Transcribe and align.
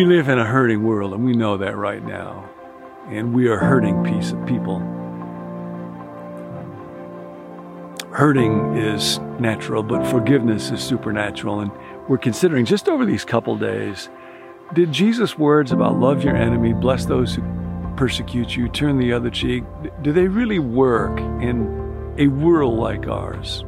We 0.00 0.06
live 0.06 0.30
in 0.30 0.38
a 0.38 0.46
hurting 0.46 0.82
world, 0.82 1.12
and 1.12 1.26
we 1.26 1.34
know 1.34 1.58
that 1.58 1.76
right 1.76 2.02
now. 2.02 2.48
And 3.08 3.34
we 3.34 3.48
are 3.48 3.58
hurting 3.58 4.02
piece 4.02 4.32
of 4.32 4.46
people. 4.46 4.78
Hurting 8.10 8.78
is 8.78 9.18
natural, 9.38 9.82
but 9.82 10.06
forgiveness 10.06 10.70
is 10.70 10.82
supernatural. 10.82 11.60
And 11.60 11.70
we're 12.08 12.16
considering 12.16 12.64
just 12.64 12.88
over 12.88 13.04
these 13.04 13.26
couple 13.26 13.58
days 13.58 14.08
did 14.72 14.90
Jesus' 14.90 15.36
words 15.36 15.70
about 15.70 16.00
love 16.00 16.24
your 16.24 16.34
enemy, 16.34 16.72
bless 16.72 17.04
those 17.04 17.34
who 17.34 17.42
persecute 17.98 18.56
you, 18.56 18.70
turn 18.70 18.96
the 18.96 19.12
other 19.12 19.28
cheek, 19.28 19.64
do 20.00 20.14
they 20.14 20.28
really 20.28 20.58
work 20.58 21.20
in 21.42 22.14
a 22.16 22.28
world 22.28 22.78
like 22.78 23.06
ours? 23.06 23.66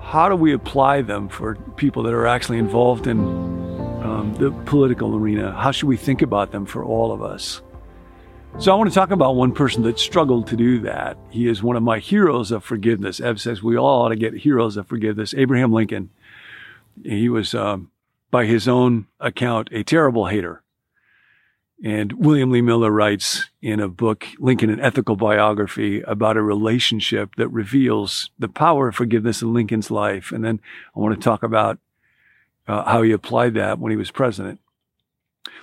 How 0.00 0.28
do 0.28 0.34
we 0.34 0.52
apply 0.52 1.02
them 1.02 1.28
for 1.28 1.54
people 1.76 2.02
that 2.02 2.12
are 2.12 2.26
actually 2.26 2.58
involved 2.58 3.06
in 3.06 3.59
um, 4.20 4.34
the 4.34 4.50
political 4.64 5.16
arena? 5.16 5.52
How 5.52 5.70
should 5.70 5.88
we 5.88 5.96
think 5.96 6.22
about 6.22 6.52
them 6.52 6.66
for 6.66 6.84
all 6.84 7.12
of 7.12 7.22
us? 7.22 7.62
So 8.58 8.72
I 8.72 8.74
want 8.74 8.90
to 8.90 8.94
talk 8.94 9.10
about 9.10 9.36
one 9.36 9.52
person 9.52 9.84
that 9.84 9.98
struggled 9.98 10.48
to 10.48 10.56
do 10.56 10.80
that. 10.80 11.16
He 11.30 11.48
is 11.48 11.62
one 11.62 11.76
of 11.76 11.82
my 11.82 12.00
heroes 12.00 12.50
of 12.50 12.64
forgiveness. 12.64 13.20
Ev 13.20 13.40
says 13.40 13.62
we 13.62 13.76
all 13.76 14.02
ought 14.02 14.08
to 14.08 14.16
get 14.16 14.34
heroes 14.34 14.76
of 14.76 14.88
forgiveness. 14.88 15.34
Abraham 15.34 15.72
Lincoln. 15.72 16.10
He 17.02 17.28
was 17.28 17.54
um, 17.54 17.90
by 18.30 18.44
his 18.44 18.68
own 18.68 19.06
account, 19.20 19.68
a 19.72 19.82
terrible 19.84 20.26
hater. 20.26 20.62
And 21.82 22.12
William 22.12 22.50
Lee 22.50 22.60
Miller 22.60 22.90
writes 22.90 23.48
in 23.62 23.80
a 23.80 23.88
book, 23.88 24.26
Lincoln, 24.38 24.68
an 24.68 24.80
ethical 24.80 25.16
biography 25.16 26.02
about 26.02 26.36
a 26.36 26.42
relationship 26.42 27.36
that 27.36 27.48
reveals 27.48 28.30
the 28.38 28.48
power 28.48 28.88
of 28.88 28.96
forgiveness 28.96 29.40
in 29.40 29.54
Lincoln's 29.54 29.90
life. 29.90 30.30
And 30.30 30.44
then 30.44 30.60
I 30.94 30.98
want 30.98 31.14
to 31.14 31.24
talk 31.24 31.42
about 31.42 31.78
uh, 32.70 32.84
how 32.84 33.02
he 33.02 33.10
applied 33.10 33.54
that 33.54 33.78
when 33.80 33.90
he 33.90 33.96
was 33.96 34.12
president. 34.12 34.60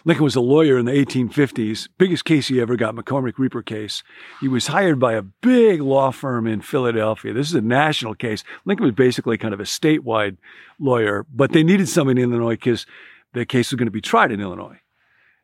Lincoln 0.03 0.25
was 0.25 0.35
a 0.35 0.41
lawyer 0.41 0.77
in 0.77 0.85
the 0.85 0.91
1850s. 0.91 1.87
Biggest 1.97 2.25
case 2.25 2.47
he 2.47 2.59
ever 2.59 2.75
got, 2.75 2.95
McCormick 2.95 3.37
Reaper 3.37 3.61
case. 3.61 4.03
He 4.41 4.47
was 4.47 4.67
hired 4.67 4.99
by 4.99 5.13
a 5.13 5.21
big 5.21 5.81
law 5.81 6.11
firm 6.11 6.47
in 6.47 6.61
Philadelphia. 6.61 7.33
This 7.33 7.47
is 7.47 7.55
a 7.55 7.61
national 7.61 8.15
case. 8.15 8.43
Lincoln 8.65 8.85
was 8.85 8.95
basically 8.95 9.37
kind 9.37 9.53
of 9.53 9.59
a 9.59 9.63
statewide 9.63 10.37
lawyer, 10.79 11.25
but 11.33 11.51
they 11.51 11.63
needed 11.63 11.87
someone 11.87 12.17
in 12.17 12.31
Illinois 12.31 12.55
because 12.55 12.85
the 13.33 13.45
case 13.45 13.71
was 13.71 13.77
going 13.77 13.87
to 13.87 13.91
be 13.91 14.01
tried 14.01 14.31
in 14.31 14.41
Illinois. 14.41 14.79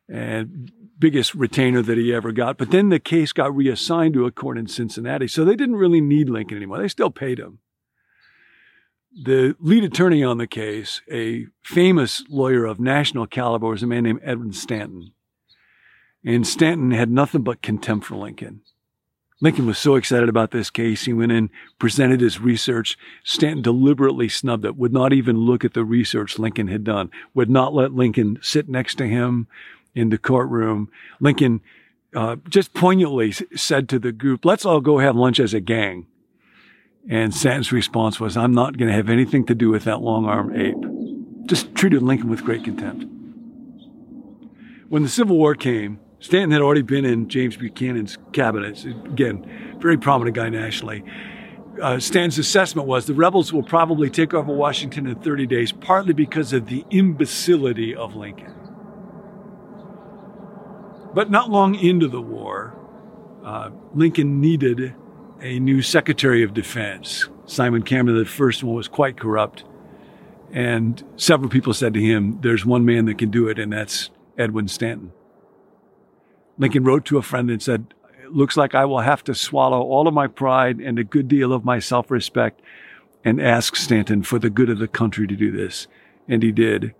And 0.08 0.70
biggest 0.98 1.34
retainer 1.34 1.82
that 1.82 1.98
he 1.98 2.12
ever 2.12 2.32
got. 2.32 2.58
But 2.58 2.70
then 2.70 2.90
the 2.90 3.00
case 3.00 3.32
got 3.32 3.54
reassigned 3.54 4.14
to 4.14 4.26
a 4.26 4.30
court 4.30 4.58
in 4.58 4.66
Cincinnati. 4.66 5.28
So 5.28 5.44
they 5.44 5.56
didn't 5.56 5.76
really 5.76 6.00
need 6.00 6.28
Lincoln 6.28 6.56
anymore. 6.56 6.78
They 6.78 6.88
still 6.88 7.10
paid 7.10 7.38
him 7.38 7.58
the 9.14 9.56
lead 9.60 9.84
attorney 9.84 10.24
on 10.24 10.38
the 10.38 10.46
case, 10.46 11.00
a 11.10 11.46
famous 11.62 12.24
lawyer 12.28 12.64
of 12.64 12.80
national 12.80 13.26
caliber, 13.26 13.68
was 13.68 13.82
a 13.82 13.86
man 13.86 14.04
named 14.04 14.20
Edwin 14.22 14.52
Stanton. 14.52 15.12
And 16.24 16.46
Stanton 16.46 16.90
had 16.90 17.10
nothing 17.10 17.42
but 17.42 17.62
contempt 17.62 18.06
for 18.06 18.16
Lincoln. 18.16 18.62
Lincoln 19.40 19.66
was 19.66 19.78
so 19.78 19.96
excited 19.96 20.28
about 20.28 20.52
this 20.52 20.70
case, 20.70 21.04
he 21.04 21.12
went 21.12 21.32
in, 21.32 21.50
presented 21.78 22.20
his 22.20 22.40
research. 22.40 22.96
Stanton 23.24 23.62
deliberately 23.62 24.28
snubbed 24.28 24.64
it, 24.64 24.76
would 24.76 24.92
not 24.92 25.12
even 25.12 25.36
look 25.36 25.64
at 25.64 25.74
the 25.74 25.84
research 25.84 26.38
Lincoln 26.38 26.68
had 26.68 26.82
done, 26.82 27.10
would 27.34 27.50
not 27.50 27.74
let 27.74 27.92
Lincoln 27.92 28.38
sit 28.40 28.68
next 28.68 28.94
to 28.96 29.06
him 29.06 29.46
in 29.94 30.08
the 30.08 30.18
courtroom. 30.18 30.88
Lincoln 31.20 31.60
uh, 32.14 32.36
just 32.48 32.72
poignantly 32.74 33.32
said 33.54 33.88
to 33.88 33.98
the 33.98 34.12
group, 34.12 34.44
let's 34.44 34.64
all 34.64 34.80
go 34.80 34.98
have 34.98 35.16
lunch 35.16 35.38
as 35.38 35.52
a 35.52 35.60
gang. 35.60 36.06
And 37.08 37.34
Stanton's 37.34 37.70
response 37.70 38.18
was, 38.18 38.36
I'm 38.36 38.52
not 38.52 38.78
going 38.78 38.88
to 38.88 38.94
have 38.94 39.10
anything 39.10 39.44
to 39.46 39.54
do 39.54 39.70
with 39.70 39.84
that 39.84 40.00
long 40.00 40.24
armed 40.24 40.56
ape. 40.56 41.46
Just 41.46 41.74
treated 41.74 42.02
Lincoln 42.02 42.30
with 42.30 42.44
great 42.44 42.64
contempt. 42.64 43.04
When 44.88 45.02
the 45.02 45.08
Civil 45.08 45.36
War 45.36 45.54
came, 45.54 46.00
Stanton 46.20 46.52
had 46.52 46.62
already 46.62 46.82
been 46.82 47.04
in 47.04 47.28
James 47.28 47.56
Buchanan's 47.56 48.16
cabinet. 48.32 48.82
Again, 48.84 49.76
very 49.78 49.98
prominent 49.98 50.34
guy 50.34 50.48
nationally. 50.48 51.04
Uh, 51.82 51.98
Stanton's 51.98 52.38
assessment 52.38 52.88
was 52.88 53.06
the 53.06 53.14
rebels 53.14 53.52
will 53.52 53.62
probably 53.62 54.08
take 54.08 54.32
over 54.32 54.52
Washington 54.54 55.06
in 55.06 55.16
30 55.16 55.46
days, 55.46 55.72
partly 55.72 56.14
because 56.14 56.52
of 56.52 56.66
the 56.66 56.84
imbecility 56.90 57.94
of 57.94 58.14
Lincoln. 58.14 58.54
But 61.12 61.30
not 61.30 61.50
long 61.50 61.74
into 61.74 62.08
the 62.08 62.22
war, 62.22 62.74
uh, 63.44 63.70
Lincoln 63.92 64.40
needed 64.40 64.94
a 65.40 65.58
new 65.58 65.82
Secretary 65.82 66.42
of 66.42 66.54
Defense. 66.54 67.28
Simon 67.46 67.82
Cameron, 67.82 68.18
the 68.18 68.24
first 68.24 68.62
one, 68.62 68.74
was 68.74 68.88
quite 68.88 69.18
corrupt. 69.18 69.64
And 70.52 71.02
several 71.16 71.50
people 71.50 71.74
said 71.74 71.94
to 71.94 72.00
him, 72.00 72.40
There's 72.40 72.64
one 72.64 72.84
man 72.84 73.06
that 73.06 73.18
can 73.18 73.30
do 73.30 73.48
it, 73.48 73.58
and 73.58 73.72
that's 73.72 74.10
Edwin 74.38 74.68
Stanton. 74.68 75.12
Lincoln 76.58 76.84
wrote 76.84 77.04
to 77.06 77.18
a 77.18 77.22
friend 77.22 77.50
and 77.50 77.62
said, 77.62 77.92
It 78.22 78.32
looks 78.32 78.56
like 78.56 78.74
I 78.74 78.84
will 78.84 79.00
have 79.00 79.24
to 79.24 79.34
swallow 79.34 79.80
all 79.80 80.06
of 80.06 80.14
my 80.14 80.26
pride 80.26 80.78
and 80.78 80.98
a 80.98 81.04
good 81.04 81.28
deal 81.28 81.52
of 81.52 81.64
my 81.64 81.78
self 81.78 82.10
respect 82.10 82.60
and 83.24 83.40
ask 83.40 83.74
Stanton 83.74 84.22
for 84.22 84.38
the 84.38 84.50
good 84.50 84.70
of 84.70 84.78
the 84.78 84.88
country 84.88 85.26
to 85.26 85.34
do 85.34 85.50
this. 85.50 85.86
And 86.28 86.42
he 86.42 86.52
did. 86.52 86.94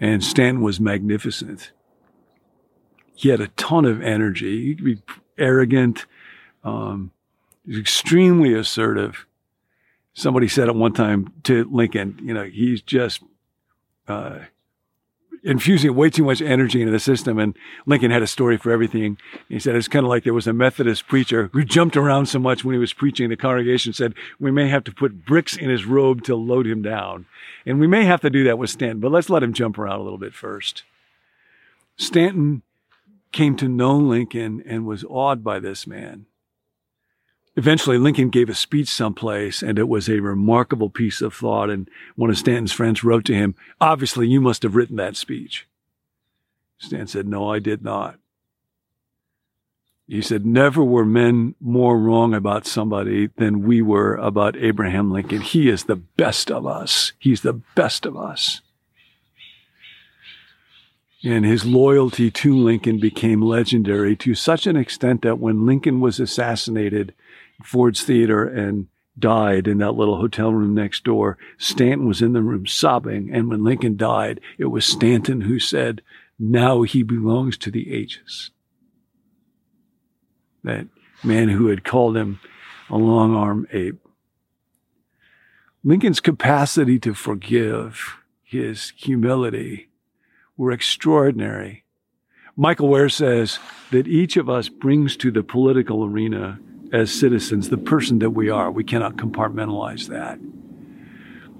And 0.00 0.24
Stanton 0.24 0.62
was 0.62 0.80
magnificent. 0.80 1.72
He 3.14 3.28
had 3.28 3.40
a 3.40 3.48
ton 3.48 3.84
of 3.84 4.00
energy. 4.00 4.66
He 4.66 4.74
could 4.74 4.84
be 4.84 5.02
arrogant, 5.36 6.06
um, 6.64 7.10
extremely 7.68 8.54
assertive. 8.54 9.26
Somebody 10.14 10.48
said 10.48 10.68
at 10.68 10.74
one 10.74 10.92
time 10.92 11.32
to 11.44 11.68
Lincoln, 11.70 12.18
you 12.22 12.34
know, 12.34 12.44
he's 12.44 12.82
just 12.82 13.22
uh, 14.08 14.40
infusing 15.44 15.94
way 15.94 16.10
too 16.10 16.24
much 16.24 16.42
energy 16.42 16.80
into 16.80 16.92
the 16.92 16.98
system. 16.98 17.38
And 17.38 17.56
Lincoln 17.86 18.10
had 18.10 18.22
a 18.22 18.26
story 18.26 18.56
for 18.56 18.70
everything. 18.70 19.18
He 19.48 19.58
said 19.58 19.76
it's 19.76 19.88
kind 19.88 20.04
of 20.04 20.10
like 20.10 20.24
there 20.24 20.34
was 20.34 20.46
a 20.46 20.52
Methodist 20.52 21.06
preacher 21.06 21.50
who 21.52 21.64
jumped 21.64 21.96
around 21.96 22.26
so 22.26 22.38
much 22.38 22.64
when 22.64 22.74
he 22.74 22.78
was 22.78 22.92
preaching. 22.92 23.28
The 23.28 23.36
congregation 23.36 23.92
said 23.92 24.14
we 24.38 24.50
may 24.50 24.68
have 24.68 24.84
to 24.84 24.92
put 24.92 25.24
bricks 25.24 25.56
in 25.56 25.70
his 25.70 25.84
robe 25.84 26.24
to 26.24 26.34
load 26.34 26.66
him 26.66 26.82
down, 26.82 27.26
and 27.64 27.78
we 27.78 27.86
may 27.86 28.04
have 28.04 28.20
to 28.22 28.30
do 28.30 28.44
that 28.44 28.58
with 28.58 28.70
Stanton. 28.70 29.00
But 29.00 29.12
let's 29.12 29.30
let 29.30 29.42
him 29.42 29.52
jump 29.52 29.78
around 29.78 30.00
a 30.00 30.02
little 30.02 30.18
bit 30.18 30.34
first. 30.34 30.82
Stanton 31.96 32.62
came 33.32 33.56
to 33.56 33.68
know 33.68 33.96
Lincoln 33.96 34.62
and 34.66 34.86
was 34.86 35.04
awed 35.04 35.44
by 35.44 35.58
this 35.58 35.86
man. 35.86 36.26
Eventually, 37.58 37.98
Lincoln 37.98 38.30
gave 38.30 38.48
a 38.48 38.54
speech 38.54 38.86
someplace, 38.88 39.64
and 39.64 39.80
it 39.80 39.88
was 39.88 40.08
a 40.08 40.20
remarkable 40.20 40.90
piece 40.90 41.20
of 41.20 41.34
thought. 41.34 41.70
And 41.70 41.90
one 42.14 42.30
of 42.30 42.38
Stanton's 42.38 42.70
friends 42.70 43.02
wrote 43.02 43.24
to 43.24 43.34
him, 43.34 43.56
Obviously, 43.80 44.28
you 44.28 44.40
must 44.40 44.62
have 44.62 44.76
written 44.76 44.94
that 44.94 45.16
speech. 45.16 45.66
Stan 46.78 47.08
said, 47.08 47.26
No, 47.26 47.50
I 47.50 47.58
did 47.58 47.82
not. 47.82 48.20
He 50.06 50.22
said, 50.22 50.46
Never 50.46 50.84
were 50.84 51.04
men 51.04 51.56
more 51.60 51.98
wrong 51.98 52.32
about 52.32 52.64
somebody 52.64 53.30
than 53.38 53.66
we 53.66 53.82
were 53.82 54.14
about 54.14 54.54
Abraham 54.56 55.10
Lincoln. 55.10 55.40
He 55.40 55.68
is 55.68 55.82
the 55.82 55.96
best 55.96 56.52
of 56.52 56.64
us. 56.64 57.12
He's 57.18 57.40
the 57.40 57.60
best 57.74 58.06
of 58.06 58.16
us. 58.16 58.60
And 61.24 61.44
his 61.44 61.66
loyalty 61.66 62.30
to 62.30 62.56
Lincoln 62.56 63.00
became 63.00 63.42
legendary 63.42 64.14
to 64.18 64.36
such 64.36 64.68
an 64.68 64.76
extent 64.76 65.22
that 65.22 65.40
when 65.40 65.66
Lincoln 65.66 65.98
was 65.98 66.20
assassinated, 66.20 67.14
Ford's 67.62 68.02
Theater 68.02 68.44
and 68.44 68.88
died 69.18 69.66
in 69.66 69.78
that 69.78 69.92
little 69.92 70.16
hotel 70.16 70.52
room 70.52 70.74
next 70.74 71.04
door. 71.04 71.38
Stanton 71.58 72.06
was 72.06 72.22
in 72.22 72.32
the 72.32 72.42
room 72.42 72.66
sobbing. 72.66 73.30
And 73.32 73.48
when 73.48 73.64
Lincoln 73.64 73.96
died, 73.96 74.40
it 74.58 74.66
was 74.66 74.84
Stanton 74.84 75.42
who 75.42 75.58
said, 75.58 76.02
now 76.38 76.82
he 76.82 77.02
belongs 77.02 77.58
to 77.58 77.70
the 77.70 77.92
ages. 77.92 78.50
That 80.62 80.86
man 81.24 81.48
who 81.48 81.66
had 81.66 81.84
called 81.84 82.16
him 82.16 82.40
a 82.88 82.96
long 82.96 83.34
arm 83.34 83.66
ape. 83.72 83.98
Lincoln's 85.82 86.20
capacity 86.20 86.98
to 87.00 87.14
forgive, 87.14 88.18
his 88.42 88.92
humility 88.96 89.88
were 90.56 90.72
extraordinary. 90.72 91.84
Michael 92.56 92.88
Wear 92.88 93.08
says 93.08 93.58
that 93.90 94.08
each 94.08 94.36
of 94.36 94.48
us 94.48 94.68
brings 94.68 95.16
to 95.16 95.30
the 95.30 95.42
political 95.42 96.04
arena 96.04 96.58
as 96.92 97.12
citizens, 97.12 97.68
the 97.68 97.78
person 97.78 98.18
that 98.20 98.30
we 98.30 98.50
are. 98.50 98.70
We 98.70 98.84
cannot 98.84 99.16
compartmentalize 99.16 100.08
that. 100.08 100.38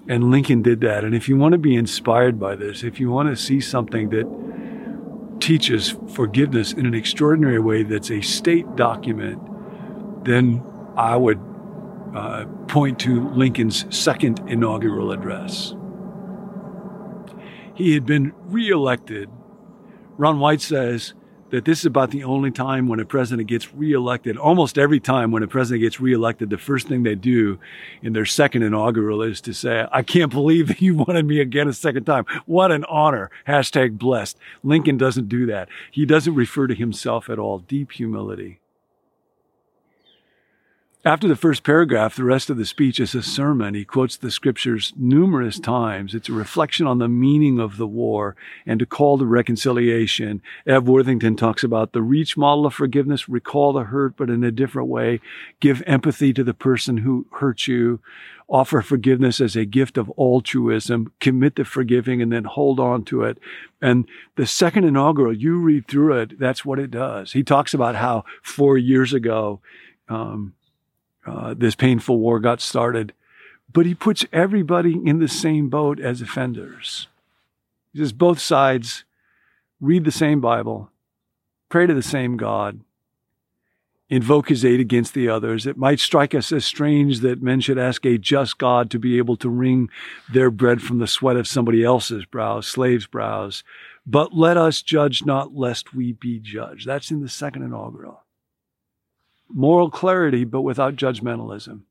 And 0.09 0.31
Lincoln 0.31 0.63
did 0.63 0.81
that. 0.81 1.05
And 1.05 1.15
if 1.15 1.29
you 1.29 1.37
want 1.37 1.53
to 1.53 1.59
be 1.59 1.77
inspired 1.77 2.41
by 2.41 2.57
this, 2.57 2.83
if 2.83 2.99
you 2.99 3.11
want 3.11 3.29
to 3.29 3.37
see 3.37 3.61
something 3.61 4.09
that 4.11 5.41
teaches 5.41 5.97
forgiveness 6.15 6.73
in 6.73 6.87
an 6.87 6.95
extraordinary 6.95 7.61
way 7.61 7.83
that's 7.83 8.11
a 8.11 8.21
state 8.23 8.75
document, 8.75 9.41
then 10.25 10.63
I 10.97 11.17
would 11.17 11.39
uh, 12.15 12.47
point 12.67 12.99
to 13.01 13.29
Lincoln's 13.31 13.85
second 13.95 14.41
inaugural 14.49 15.13
address. 15.13 15.75
He 17.75 17.95
had 17.95 18.07
been 18.07 18.33
reelected. 18.39 19.31
Ron 20.17 20.41
White 20.41 20.61
says 20.61 21.15
that 21.51 21.65
this 21.65 21.81
is 21.81 21.87
about 21.87 22.11
the 22.11 22.25
only 22.25 22.51
time 22.51 22.89
when 22.89 23.01
a 23.01 23.05
president 23.05 23.49
gets 23.49 23.73
reelected. 23.75 24.37
Almost 24.37 24.79
every 24.79 25.01
time 25.01 25.31
when 25.31 25.43
a 25.43 25.49
president 25.49 25.83
gets 25.83 26.01
reelected, 26.01 26.51
the 26.51 26.59
first 26.59 26.89
thing 26.89 27.03
they 27.03 27.15
do 27.15 27.59
in 28.03 28.13
their 28.13 28.27
second 28.27 28.63
inaugural 28.63 29.23
is 29.23 29.41
to 29.43 29.53
say, 29.53 29.87
I 29.91 30.03
can't 30.03 30.33
believe 30.33 30.69
that 30.69 30.83
you 30.83 30.95
wanted 31.07 31.27
me 31.27 31.41
again 31.41 31.69
a 31.69 31.73
second 31.73 32.05
time. 32.05 32.25
What 32.47 32.73
an 32.73 32.85
honor. 32.85 33.31
Hashtag 33.47 33.99
blessed. 33.99 34.37
Lincoln 34.63 34.97
doesn't 34.97 35.29
do 35.29 35.47
that. 35.47 35.69
He 35.91 36.05
doesn't 36.05 36.35
refer 36.35 36.67
to 36.67 36.75
himself 36.75 37.31
at 37.31 37.39
all. 37.39 37.59
Deep 37.59 37.93
humility. 37.93 38.61
After 41.05 41.29
the 41.29 41.37
first 41.37 41.63
paragraph, 41.63 42.17
the 42.17 42.25
rest 42.25 42.51
of 42.51 42.57
the 42.57 42.67
speech 42.67 42.99
is 42.99 43.15
a 43.15 43.23
sermon. 43.23 43.75
He 43.75 43.85
quotes 43.85 44.17
the 44.17 44.33
scriptures 44.33 44.93
numerous 44.97 45.61
times. 45.61 46.13
It's 46.13 46.29
a 46.29 46.33
reflection 46.33 46.89
on 46.89 46.99
the 46.99 47.09
meaning 47.09 47.61
of 47.61 47.77
the 47.77 47.87
war 47.87 48.35
and 48.67 48.81
to 48.81 48.87
call 48.87 49.17
to 49.19 49.25
reconciliation. 49.25 50.43
Ev 50.67 50.89
Worthington 50.89 51.37
talks 51.37 51.63
about 51.63 51.93
the 51.93 52.03
reach 52.03 52.37
model 52.37 52.67
of 52.67 52.75
forgiveness, 52.75 53.29
recall 53.29 53.73
the 53.73 53.85
hurt, 53.85 54.17
but 54.17 54.29
in 54.29 54.43
a 54.43 54.51
different 54.51 54.89
way. 54.89 55.21
Give 55.61 55.85
empathy 55.87 56.33
to 56.33 56.43
the 56.43 56.53
person 56.53 56.99
who 56.99 57.29
hurt 57.35 57.69
you. 57.69 58.01
Offer 58.49 58.83
forgiveness 58.83 59.41
as 59.41 59.55
a 59.55 59.65
gift 59.65 59.99
of 59.99 60.11
altruism. 60.19 61.13
Commit 61.21 61.55
to 61.57 61.65
forgiving 61.65 62.21
and 62.21 62.33
then 62.33 62.43
hold 62.43 62.81
on 62.81 63.05
to 63.05 63.23
it. 63.23 63.39
And 63.81 64.09
the 64.35 64.47
second 64.47 64.83
inaugural, 64.83 65.33
you 65.33 65.61
read 65.61 65.87
through 65.87 66.19
it, 66.19 66.41
that's 66.41 66.65
what 66.65 66.81
it 66.81 66.91
does. 66.91 67.35
He 67.35 67.45
talks 67.45 67.73
about 67.73 67.95
how 67.95 68.25
four 68.43 68.77
years 68.77 69.13
ago, 69.13 69.61
um, 70.09 70.55
uh, 71.27 71.55
this 71.57 71.75
painful 71.75 72.19
war 72.19 72.41
got 72.41 72.61
started. 72.61 73.13
But 73.73 73.87
he 73.87 73.95
puts 73.95 74.25
everybody 74.33 74.95
in 75.05 75.19
the 75.19 75.29
same 75.29 75.69
boat 75.69 76.01
as 76.01 76.21
offenders. 76.21 77.09
He 77.93 77.99
says 77.99 78.13
both 78.13 78.39
sides 78.39 79.05
read 79.81 80.05
the 80.05 80.13
same 80.13 80.41
Bible, 80.41 80.91
pray 81.69 81.87
to 81.87 81.95
the 81.95 82.03
same 82.03 82.37
God, 82.37 82.81
invoke 84.09 84.49
his 84.49 84.65
aid 84.65 84.81
against 84.81 85.13
the 85.13 85.29
others. 85.29 85.67
It 85.67 85.77
might 85.77 86.01
strike 86.01 86.35
us 86.35 86.51
as 86.51 86.65
strange 86.65 87.21
that 87.21 87.43
men 87.43 87.61
should 87.61 87.79
ask 87.79 88.05
a 88.07 88.17
just 88.17 88.59
God 88.59 88.91
to 88.91 88.99
be 88.99 89.19
able 89.19 89.37
to 89.37 89.51
wring 89.51 89.91
their 90.33 90.51
bread 90.51 90.81
from 90.81 90.99
the 90.99 91.07
sweat 91.07 91.37
of 91.37 91.47
somebody 91.47 91.85
else's 91.85 92.25
brows, 92.25 92.67
slaves' 92.67 93.07
brows. 93.07 93.63
But 94.07 94.35
let 94.35 94.57
us 94.57 94.81
judge 94.81 95.27
not 95.27 95.55
lest 95.55 95.95
we 95.95 96.13
be 96.13 96.39
judged. 96.39 96.87
That's 96.87 97.11
in 97.11 97.21
the 97.21 97.29
second 97.29 97.63
inaugural 97.65 98.23
moral 99.49 99.91
clarity, 99.91 100.45
but 100.45 100.63
without 100.63 100.97
judgmentalism. 100.97 101.83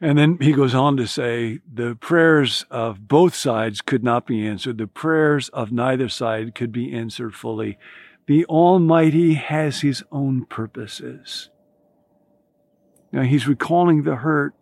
And 0.00 0.16
then 0.16 0.38
he 0.40 0.52
goes 0.52 0.74
on 0.74 0.96
to 0.96 1.06
say 1.06 1.60
the 1.70 1.94
prayers 1.94 2.64
of 2.70 3.06
both 3.06 3.34
sides 3.34 3.82
could 3.82 4.02
not 4.02 4.26
be 4.26 4.46
answered. 4.46 4.78
The 4.78 4.86
prayers 4.86 5.50
of 5.50 5.72
neither 5.72 6.08
side 6.08 6.54
could 6.54 6.72
be 6.72 6.92
answered 6.92 7.34
fully. 7.34 7.78
The 8.26 8.46
Almighty 8.46 9.34
has 9.34 9.82
his 9.82 10.02
own 10.10 10.46
purposes. 10.46 11.50
Now 13.12 13.22
he's 13.22 13.48
recalling 13.48 14.04
the 14.04 14.16
hurt, 14.16 14.54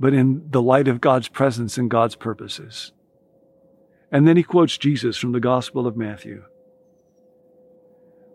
but 0.00 0.14
in 0.14 0.50
the 0.50 0.62
light 0.62 0.88
of 0.88 1.00
God's 1.00 1.28
presence 1.28 1.76
and 1.76 1.90
God's 1.90 2.14
purposes. 2.14 2.92
And 4.10 4.26
then 4.26 4.38
he 4.38 4.42
quotes 4.42 4.78
Jesus 4.78 5.18
from 5.18 5.32
the 5.32 5.40
Gospel 5.40 5.86
of 5.86 5.96
Matthew. 5.96 6.44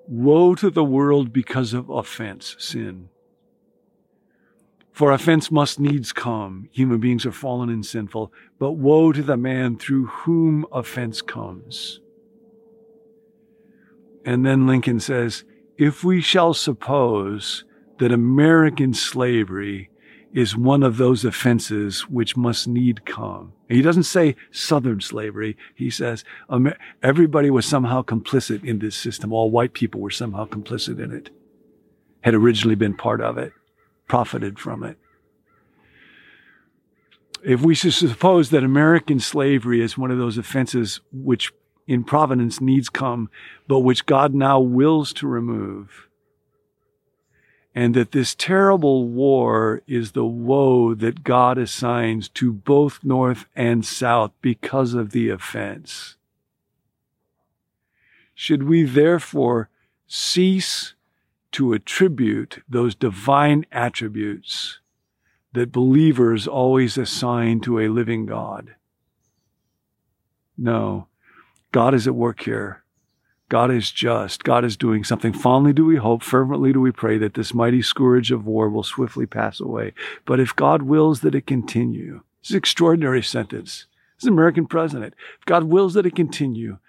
Woe 0.08 0.56
to 0.56 0.70
the 0.70 0.84
world 0.84 1.32
because 1.32 1.74
of 1.74 1.90
offense, 1.90 2.56
sin. 2.60 3.10
For 4.92 5.12
offense 5.12 5.50
must 5.50 5.80
needs 5.80 6.12
come. 6.12 6.70
Human 6.72 7.00
beings 7.00 7.26
are 7.26 7.32
fallen 7.32 7.70
and 7.70 7.86
sinful, 7.86 8.32
but 8.60 8.74
woe 8.74 9.12
to 9.12 9.24
the 9.24 9.38
man 9.38 9.78
through 9.78 10.06
whom 10.06 10.66
offense 10.72 11.22
comes. 11.22 12.00
And 14.24 14.46
then 14.46 14.68
Lincoln 14.68 15.00
says, 15.00 15.44
if 15.78 16.04
we 16.04 16.22
shall 16.22 16.54
suppose 16.54 17.66
that 17.98 18.12
American 18.12 18.94
slavery 18.94 19.90
is 20.34 20.58
one 20.58 20.82
of 20.82 20.98
those 20.98 21.24
offenses 21.24 22.10
which 22.10 22.36
must 22.36 22.68
need 22.68 23.06
come. 23.06 23.54
He 23.70 23.84
doesn't 23.84 24.04
say 24.04 24.36
Southern 24.52 25.00
slavery. 25.00 25.56
He 25.76 25.90
says 25.92 26.26
everybody 27.04 27.52
was 27.52 27.66
somehow 27.68 28.02
complicit 28.02 28.66
in 28.66 28.80
this 28.80 28.96
system. 28.96 29.32
All 29.32 29.52
white 29.52 29.74
people 29.74 30.02
were 30.02 30.10
somehow 30.10 30.48
complicit 30.48 31.00
in 31.00 31.12
it, 31.12 31.30
had 32.22 32.34
originally 32.34 32.76
been 32.76 32.96
part 32.96 33.22
of 33.22 33.38
it, 33.38 33.54
profited 34.08 34.58
from 34.58 34.84
it. 34.84 34.98
If 37.46 37.62
we 37.62 37.76
suppose 37.76 38.50
that 38.50 38.64
American 38.64 39.20
slavery 39.20 39.82
is 39.82 39.98
one 39.98 40.12
of 40.12 40.18
those 40.18 40.38
offenses 40.38 41.02
which 41.12 41.52
in 41.86 42.06
providence 42.06 42.62
needs 42.62 42.90
come, 42.90 43.30
but 43.68 43.80
which 43.80 44.06
God 44.06 44.34
now 44.34 44.60
wills 44.60 45.14
to 45.14 45.28
remove, 45.28 46.08
and 47.76 47.96
that 47.96 48.12
this 48.12 48.36
terrible 48.36 49.08
war 49.08 49.82
is 49.88 50.12
the 50.12 50.26
woe 50.26 50.94
that 50.94 51.24
God 51.24 51.58
assigns 51.58 52.30
to 52.30 52.54
both 52.54 53.04
North 53.04 53.46
and 53.56 53.84
South 53.84 54.32
because 54.42 54.94
of 54.94 55.12
the 55.12 55.30
offense. 55.30 56.16
Should 58.36 58.64
we 58.64 58.84
therefore 58.84 59.70
cease 60.08 60.94
to 61.54 61.74
attribute 61.74 62.64
those 62.70 62.94
divine 62.94 63.66
attributes 63.72 64.80
that 65.54 65.72
believers 65.72 66.48
always 66.48 66.98
assign 66.98 67.60
to 67.62 67.80
a 67.80 67.88
living 67.88 68.26
God? 68.26 68.76
No, 70.58 71.08
God 71.72 71.96
is 71.96 72.08
at 72.08 72.16
work 72.16 72.42
here 72.42 72.83
God 73.54 73.70
is 73.70 73.92
just. 73.92 74.44
God 74.44 74.66
is 74.66 74.76
doing 74.76 75.04
something. 75.04 75.32
Fondly 75.32 75.74
do 75.74 75.86
we 75.86 75.98
hope, 75.98 76.24
fervently 76.24 76.74
do 76.74 76.82
we 76.82 76.92
pray 76.92 77.20
that 77.20 77.36
this 77.36 77.54
mighty 77.54 77.84
scourge 77.84 78.32
of 78.32 78.48
war 78.48 78.68
will 78.68 78.82
swiftly 78.82 79.28
pass 79.28 79.60
away. 79.60 79.94
But 80.26 80.40
if 80.40 80.56
God 80.56 80.82
wills 80.82 81.22
that 81.22 81.36
it 81.36 81.46
continue, 81.46 82.22
this 82.42 82.50
is 82.50 82.54
an 82.54 82.58
extraordinary 82.58 83.22
sentence. 83.22 83.86
This 84.16 84.24
is 84.24 84.28
an 84.30 84.34
American 84.34 84.66
president. 84.66 85.14
If 85.38 85.46
God 85.46 85.66
wills 85.66 85.94
that 85.94 86.08
it 86.08 86.16
continue 86.16 86.80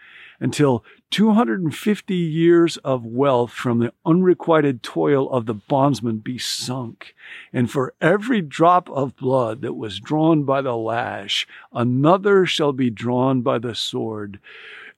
until 0.41 0.83
250 1.11 2.15
years 2.15 2.79
of 2.79 3.05
wealth 3.05 3.53
from 3.53 3.81
the 3.81 3.93
unrequited 4.07 4.83
toil 4.83 5.31
of 5.31 5.45
the 5.45 5.53
bondsman 5.53 6.17
be 6.17 6.39
sunk, 6.39 7.15
and 7.53 7.71
for 7.71 7.93
every 8.01 8.41
drop 8.41 8.89
of 8.89 9.17
blood 9.17 9.61
that 9.61 9.75
was 9.75 10.01
drawn 10.01 10.45
by 10.45 10.63
the 10.63 10.75
lash, 10.75 11.47
another 11.75 12.47
shall 12.47 12.73
be 12.73 12.89
drawn 12.89 13.43
by 13.43 13.59
the 13.59 13.75
sword. 13.75 14.41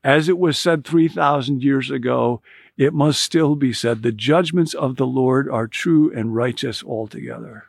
As 0.06 0.28
it 0.28 0.38
was 0.38 0.56
said 0.56 0.84
3,000 0.84 1.64
years 1.64 1.90
ago, 1.90 2.40
it 2.76 2.94
must 2.94 3.20
still 3.20 3.56
be 3.56 3.72
said 3.72 4.02
the 4.02 4.12
judgments 4.12 4.72
of 4.72 4.94
the 4.94 5.06
Lord 5.06 5.50
are 5.50 5.66
true 5.66 6.12
and 6.14 6.32
righteous 6.32 6.84
altogether. 6.84 7.64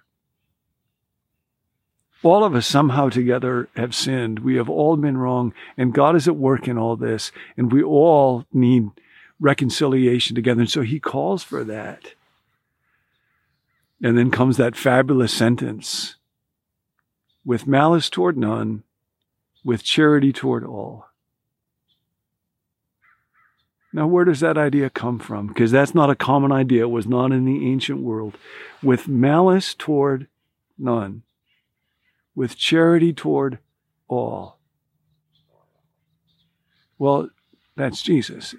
All 2.22 2.44
of 2.44 2.54
us 2.54 2.68
somehow 2.68 3.10
together 3.10 3.70
have 3.76 3.96
sinned. 3.96 4.38
We 4.38 4.58
have 4.58 4.70
all 4.70 4.96
been 4.98 5.18
wrong, 5.18 5.52
and 5.78 5.96
God 5.96 6.16
is 6.16 6.28
at 6.28 6.36
work 6.36 6.68
in 6.68 6.78
all 6.78 6.96
this, 6.96 7.32
and 7.58 7.72
we 7.72 7.82
all 7.82 8.46
need 8.54 8.92
reconciliation 9.40 10.36
together. 10.36 10.62
And 10.62 10.70
so 10.70 10.84
he 10.84 11.00
calls 11.00 11.42
for 11.42 11.64
that. 11.64 12.14
And 14.00 14.16
then 14.16 14.30
comes 14.30 14.58
that 14.58 14.76
fabulous 14.76 15.34
sentence 15.34 16.18
with 17.44 17.66
malice 17.66 18.12
toward 18.12 18.38
none, 18.38 18.84
with 19.66 19.84
charity 19.84 20.32
toward 20.32 20.64
all. 20.64 21.08
Now, 23.98 24.06
where 24.06 24.26
does 24.26 24.42
that 24.42 24.60
idea 24.60 24.92
come 24.92 25.18
from? 25.18 25.48
Because 25.48 25.72
that's 25.72 25.96
not 25.96 26.12
a 26.12 26.16
common 26.16 26.52
idea. 26.52 26.84
It 26.84 26.92
was 26.92 27.08
not 27.08 27.32
in 27.32 27.46
the 27.46 27.68
ancient 27.68 28.00
world. 28.00 28.38
With 28.84 29.08
malice 29.08 29.74
toward 29.74 30.28
none, 30.78 31.24
with 32.36 32.56
charity 32.56 33.12
toward 33.12 33.58
all. 34.08 34.60
Well, 37.00 37.30
that's 37.76 38.04
Jesus. 38.04 38.54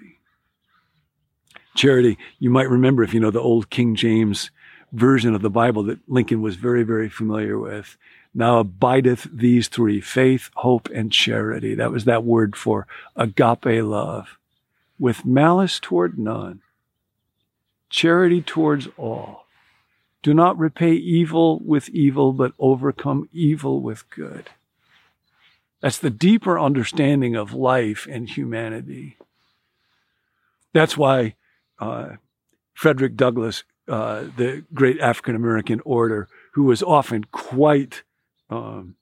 Charity, 1.73 2.17
you 2.39 2.49
might 2.49 2.69
remember 2.69 3.01
if 3.01 3.13
you 3.13 3.21
know 3.21 3.31
the 3.31 3.39
old 3.39 3.69
King 3.69 3.95
James 3.95 4.51
version 4.91 5.33
of 5.33 5.41
the 5.41 5.49
Bible 5.49 5.83
that 5.83 5.99
Lincoln 6.09 6.41
was 6.41 6.57
very, 6.57 6.83
very 6.83 7.07
familiar 7.07 7.57
with. 7.57 7.95
Now 8.33 8.59
abideth 8.59 9.25
these 9.33 9.69
three 9.69 10.01
faith, 10.01 10.49
hope, 10.55 10.89
and 10.93 11.13
charity. 11.13 11.75
That 11.75 11.91
was 11.91 12.03
that 12.03 12.25
word 12.25 12.57
for 12.57 12.87
agape 13.15 13.81
love 13.85 14.38
with 14.99 15.25
malice 15.25 15.79
toward 15.79 16.19
none, 16.19 16.61
charity 17.89 18.41
towards 18.41 18.87
all. 18.97 19.45
Do 20.21 20.33
not 20.33 20.59
repay 20.59 20.93
evil 20.93 21.59
with 21.59 21.89
evil, 21.89 22.33
but 22.33 22.51
overcome 22.59 23.29
evil 23.31 23.81
with 23.81 24.09
good. 24.09 24.49
That's 25.81 25.97
the 25.97 26.09
deeper 26.09 26.59
understanding 26.59 27.35
of 27.35 27.53
life 27.53 28.05
and 28.09 28.29
humanity. 28.29 29.17
That's 30.73 30.97
why 30.97 31.35
uh, 31.79 32.17
Frederick 32.73 33.15
Douglass, 33.15 33.63
uh, 33.87 34.25
the 34.35 34.65
great 34.73 34.99
African 34.99 35.35
American 35.35 35.79
orator, 35.85 36.27
who 36.53 36.63
was 36.63 36.83
often 36.83 37.23
quite 37.31 38.03
um, 38.49 38.95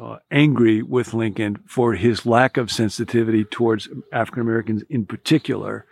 uh, 0.00 0.18
angry 0.30 0.82
with 0.82 1.12
Lincoln 1.12 1.58
for 1.66 1.94
his 1.94 2.24
lack 2.24 2.56
of 2.56 2.70
sensitivity 2.70 3.44
towards 3.44 3.88
African 4.12 4.40
Americans 4.40 4.82
in 4.88 5.04
particular. 5.04 5.84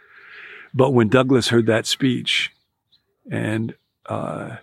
But 0.72 0.92
when 0.92 1.08
Douglass 1.08 1.48
heard 1.48 1.66
that 1.66 1.86
speech 1.86 2.52
and 3.30 3.74
uh, 4.06 4.56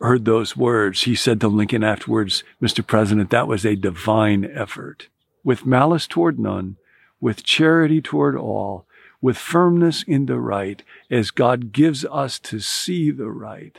heard 0.00 0.24
those 0.24 0.56
words, 0.56 1.02
he 1.02 1.14
said 1.14 1.40
to 1.40 1.48
Lincoln 1.48 1.84
afterwards, 1.84 2.44
Mr. 2.62 2.86
President, 2.86 3.30
that 3.30 3.46
was 3.46 3.66
a 3.66 3.76
divine 3.76 4.44
effort. 4.44 5.08
With 5.44 5.66
malice 5.66 6.06
toward 6.06 6.38
none, 6.38 6.76
with 7.20 7.44
charity 7.44 8.00
toward 8.00 8.36
all, 8.36 8.86
with 9.20 9.36
firmness 9.36 10.02
in 10.02 10.26
the 10.26 10.38
right, 10.38 10.82
as 11.10 11.30
God 11.30 11.72
gives 11.72 12.04
us 12.06 12.38
to 12.40 12.58
see 12.58 13.10
the 13.10 13.30
right, 13.30 13.78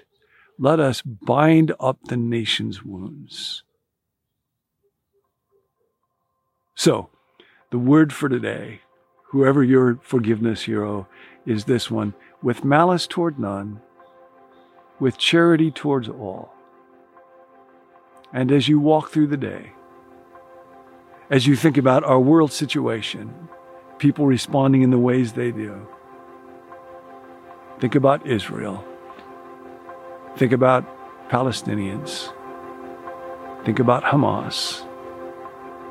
let 0.59 0.79
us 0.79 1.01
bind 1.01 1.73
up 1.79 1.99
the 2.05 2.17
nation's 2.17 2.83
wounds. 2.83 3.63
So, 6.83 7.07
the 7.71 7.79
word 7.79 8.11
for 8.11 8.27
today, 8.27 8.81
whoever 9.27 9.63
your 9.63 9.99
forgiveness 10.03 10.63
hero, 10.63 11.07
is 11.45 11.63
this 11.63 11.89
one 11.89 12.13
with 12.41 12.65
malice 12.65 13.07
toward 13.07 13.39
none, 13.39 13.79
with 14.99 15.17
charity 15.17 15.71
towards 15.71 16.09
all. 16.09 16.53
And 18.33 18.51
as 18.51 18.67
you 18.67 18.81
walk 18.81 19.11
through 19.11 19.27
the 19.27 19.37
day, 19.37 19.71
as 21.29 21.47
you 21.47 21.55
think 21.55 21.77
about 21.77 22.03
our 22.03 22.19
world 22.19 22.51
situation, 22.51 23.33
people 23.97 24.25
responding 24.25 24.81
in 24.81 24.89
the 24.89 24.99
ways 24.99 25.31
they 25.31 25.51
do, 25.51 25.87
think 27.79 27.95
about 27.95 28.27
Israel. 28.27 28.83
Think 30.35 30.51
about 30.51 30.83
Palestinians. 31.29 32.33
Think 33.63 33.79
about 33.79 34.03
Hamas. 34.03 34.85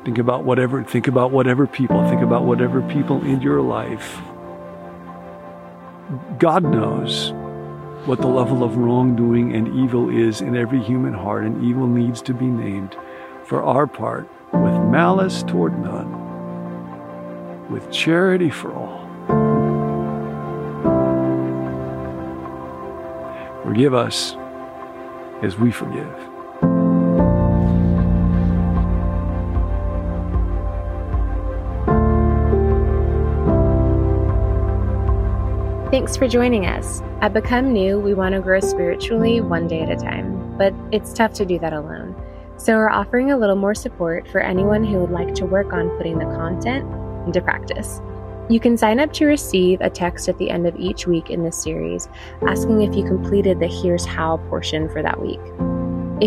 Think 0.03 0.17
about 0.17 0.43
whatever, 0.43 0.83
think 0.83 1.07
about 1.07 1.31
whatever 1.31 1.65
people, 1.65 2.07
think 2.09 2.21
about 2.21 2.43
whatever 2.43 2.81
people 2.81 3.23
in 3.23 3.41
your 3.41 3.61
life. 3.61 4.19
God 6.37 6.63
knows 6.63 7.31
what 8.05 8.19
the 8.19 8.27
level 8.27 8.65
of 8.65 8.75
wrongdoing 8.75 9.55
and 9.55 9.69
evil 9.79 10.09
is 10.09 10.41
in 10.41 10.57
every 10.57 10.83
human 10.83 11.13
heart, 11.13 11.45
and 11.45 11.63
evil 11.63 11.87
needs 11.87 12.21
to 12.23 12.33
be 12.33 12.47
named. 12.47 12.97
For 13.45 13.63
our 13.63 13.87
part, 13.87 14.29
with 14.51 14.73
malice 14.91 15.41
toward 15.43 15.79
none, 15.79 16.11
with 17.71 17.89
charity 17.89 18.49
for 18.49 18.73
all. 18.73 19.03
Forgive 23.63 23.93
us 23.93 24.35
as 25.41 25.57
we 25.57 25.71
forgive. 25.71 26.32
Thanks 35.93 36.17
for 36.17 36.27
joining 36.27 36.65
us. 36.65 37.03
At 37.21 37.33
Become 37.33 37.71
New, 37.71 37.99
we 37.99 38.15
want 38.15 38.33
to 38.33 38.41
grow 38.41 38.59
spiritually 38.61 39.41
one 39.41 39.67
day 39.67 39.81
at 39.81 39.91
a 39.91 39.95
time, 39.95 40.57
but 40.57 40.73
it's 40.91 41.13
tough 41.13 41.33
to 41.33 41.45
do 41.45 41.59
that 41.59 41.71
alone. 41.71 42.19
So 42.57 42.73
we're 42.73 42.89
offering 42.89 43.29
a 43.29 43.37
little 43.37 43.55
more 43.55 43.75
support 43.75 44.27
for 44.27 44.41
anyone 44.41 44.83
who 44.83 44.97
would 44.97 45.11
like 45.11 45.35
to 45.35 45.45
work 45.45 45.71
on 45.71 45.95
putting 45.97 46.17
the 46.17 46.25
content 46.25 46.91
into 47.27 47.43
practice. 47.43 48.01
You 48.49 48.59
can 48.59 48.75
sign 48.75 48.99
up 48.99 49.13
to 49.13 49.27
receive 49.27 49.81
a 49.81 49.89
text 49.91 50.27
at 50.27 50.39
the 50.39 50.49
end 50.49 50.65
of 50.65 50.75
each 50.79 51.05
week 51.05 51.29
in 51.29 51.43
this 51.43 51.61
series 51.61 52.09
asking 52.47 52.81
if 52.81 52.95
you 52.95 53.03
completed 53.03 53.59
the 53.59 53.67
Here's 53.67 54.03
How 54.03 54.37
portion 54.49 54.89
for 54.89 55.03
that 55.03 55.21
week. 55.21 55.41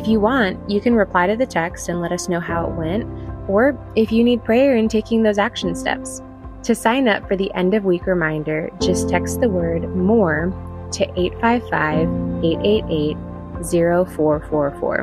If 0.00 0.06
you 0.06 0.20
want, 0.20 0.70
you 0.70 0.80
can 0.80 0.94
reply 0.94 1.26
to 1.26 1.34
the 1.34 1.44
text 1.44 1.88
and 1.88 2.00
let 2.00 2.12
us 2.12 2.28
know 2.28 2.38
how 2.38 2.68
it 2.68 2.76
went, 2.76 3.04
or 3.50 3.76
if 3.96 4.12
you 4.12 4.22
need 4.22 4.44
prayer 4.44 4.76
in 4.76 4.86
taking 4.86 5.24
those 5.24 5.38
action 5.38 5.74
steps. 5.74 6.22
To 6.66 6.74
sign 6.74 7.06
up 7.06 7.28
for 7.28 7.36
the 7.36 7.54
end 7.54 7.74
of 7.74 7.84
week 7.84 8.06
reminder, 8.06 8.70
just 8.80 9.08
text 9.08 9.40
the 9.40 9.48
word 9.48 9.88
MORE 9.94 10.52
to 10.90 11.04
855 11.16 12.08
888 12.42 13.16
0444, 14.08 14.98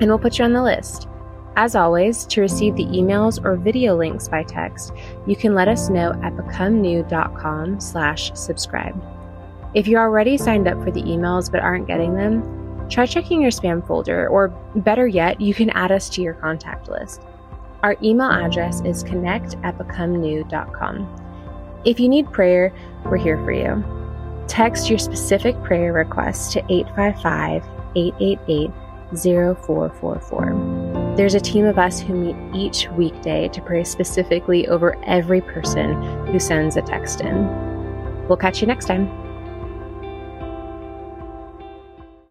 and 0.00 0.08
we'll 0.08 0.18
put 0.18 0.40
you 0.40 0.44
on 0.44 0.52
the 0.52 0.60
list. 0.60 1.06
As 1.54 1.76
always, 1.76 2.26
to 2.26 2.40
receive 2.40 2.74
the 2.74 2.86
emails 2.86 3.40
or 3.44 3.54
video 3.54 3.96
links 3.96 4.26
by 4.26 4.42
text, 4.42 4.92
you 5.28 5.36
can 5.36 5.54
let 5.54 5.68
us 5.68 5.90
know 5.90 6.10
at 6.24 6.36
becomenew.com 6.36 7.78
slash 7.78 8.32
subscribe. 8.34 9.00
If 9.74 9.86
you're 9.86 10.02
already 10.02 10.36
signed 10.36 10.66
up 10.66 10.82
for 10.82 10.90
the 10.90 11.04
emails 11.04 11.52
but 11.52 11.60
aren't 11.60 11.86
getting 11.86 12.16
them, 12.16 12.88
try 12.88 13.06
checking 13.06 13.40
your 13.40 13.52
spam 13.52 13.86
folder, 13.86 14.26
or 14.26 14.48
better 14.74 15.06
yet, 15.06 15.40
you 15.40 15.54
can 15.54 15.70
add 15.70 15.92
us 15.92 16.08
to 16.10 16.20
your 16.20 16.34
contact 16.34 16.88
list. 16.88 17.20
Our 17.82 17.96
email 18.02 18.30
address 18.30 18.82
is 18.82 19.02
connect 19.02 19.56
at 19.62 19.78
becomenew.com. 19.78 21.16
If 21.84 21.98
you 21.98 22.08
need 22.08 22.30
prayer, 22.30 22.72
we're 23.06 23.16
here 23.16 23.38
for 23.38 23.52
you. 23.52 23.82
Text 24.48 24.90
your 24.90 24.98
specific 24.98 25.60
prayer 25.62 25.92
request 25.92 26.52
to 26.52 26.58
855 26.68 27.64
888 27.96 28.70
0444. 29.56 31.14
There's 31.16 31.34
a 31.34 31.40
team 31.40 31.64
of 31.64 31.78
us 31.78 32.00
who 32.00 32.14
meet 32.14 32.36
each 32.54 32.88
weekday 32.90 33.48
to 33.48 33.60
pray 33.62 33.82
specifically 33.84 34.68
over 34.68 34.96
every 35.04 35.40
person 35.40 36.26
who 36.26 36.38
sends 36.38 36.76
a 36.76 36.82
text 36.82 37.20
in. 37.20 37.46
We'll 38.28 38.36
catch 38.36 38.60
you 38.60 38.66
next 38.66 38.86
time. 38.86 39.19